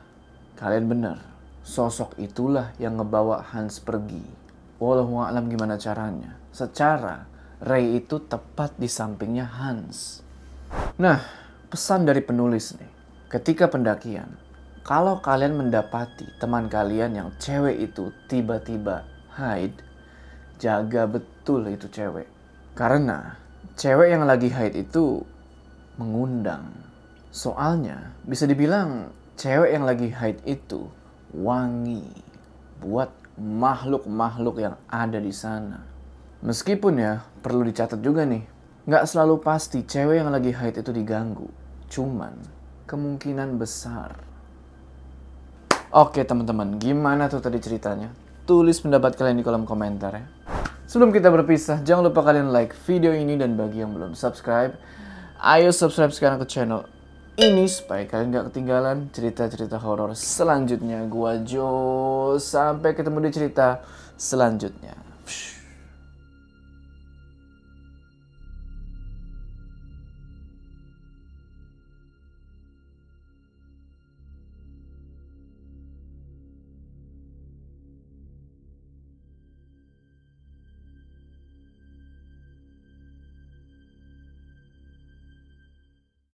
kalian 0.58 0.90
benar. 0.90 1.22
Sosok 1.62 2.18
itulah 2.18 2.74
yang 2.82 2.98
ngebawa 2.98 3.38
Hans 3.54 3.78
pergi. 3.78 4.26
Walau 4.82 5.22
alam 5.22 5.46
gimana 5.46 5.78
caranya. 5.78 6.34
Secara, 6.50 7.22
Ray 7.62 8.02
itu 8.02 8.18
tepat 8.18 8.74
di 8.74 8.90
sampingnya 8.90 9.46
Hans. 9.46 10.26
Nah, 10.98 11.22
pesan 11.70 12.02
dari 12.02 12.18
penulis 12.18 12.74
nih. 12.74 12.90
Ketika 13.30 13.70
pendakian, 13.70 14.34
kalau 14.82 15.22
kalian 15.22 15.54
mendapati 15.54 16.26
teman 16.42 16.66
kalian 16.66 17.14
yang 17.14 17.28
cewek 17.38 17.78
itu 17.78 18.10
tiba-tiba 18.26 19.06
hide, 19.38 19.78
jaga 20.58 21.06
betul 21.06 21.70
itu 21.70 21.86
cewek. 21.86 22.26
Karena 22.74 23.38
cewek 23.78 24.10
yang 24.10 24.26
lagi 24.26 24.50
hide 24.50 24.82
itu 24.82 25.22
mengundang. 25.98 26.72
Soalnya 27.28 28.14
bisa 28.24 28.48
dibilang 28.48 29.12
cewek 29.36 29.74
yang 29.74 29.84
lagi 29.84 30.08
hide 30.08 30.40
itu 30.48 30.88
wangi 31.36 32.08
buat 32.80 33.10
makhluk-makhluk 33.36 34.62
yang 34.62 34.74
ada 34.88 35.18
di 35.18 35.34
sana. 35.34 35.84
Meskipun 36.40 36.94
ya 36.98 37.26
perlu 37.42 37.66
dicatat 37.66 37.98
juga 37.98 38.22
nih, 38.22 38.46
nggak 38.86 39.04
selalu 39.04 39.42
pasti 39.42 39.82
cewek 39.82 40.22
yang 40.22 40.30
lagi 40.30 40.54
hide 40.54 40.80
itu 40.80 40.90
diganggu. 40.94 41.50
Cuman 41.90 42.34
kemungkinan 42.86 43.58
besar. 43.58 44.16
Oke 45.88 46.22
teman-teman, 46.22 46.76
gimana 46.76 47.26
tuh 47.32 47.40
tadi 47.40 47.58
ceritanya? 47.58 48.12
Tulis 48.48 48.80
pendapat 48.80 49.16
kalian 49.16 49.40
di 49.40 49.44
kolom 49.44 49.68
komentar 49.68 50.12
ya. 50.16 50.24
Sebelum 50.88 51.12
kita 51.12 51.28
berpisah, 51.28 51.84
jangan 51.84 52.08
lupa 52.08 52.24
kalian 52.24 52.48
like 52.48 52.72
video 52.88 53.12
ini 53.12 53.36
dan 53.36 53.60
bagi 53.60 53.84
yang 53.84 53.92
belum 53.92 54.16
subscribe, 54.16 54.72
ayo 55.38 55.70
subscribe 55.70 56.10
sekarang 56.10 56.42
ke 56.42 56.46
channel 56.50 56.82
ini 57.38 57.70
supaya 57.70 58.02
kalian 58.02 58.34
gak 58.34 58.46
ketinggalan 58.50 59.14
cerita-cerita 59.14 59.78
horor 59.78 60.10
selanjutnya. 60.18 61.06
Gua 61.06 61.38
Jo, 61.46 62.34
sampai 62.34 62.98
ketemu 62.98 63.22
di 63.22 63.30
cerita 63.30 63.78
selanjutnya. 64.18 64.98
Psh. 65.22 65.57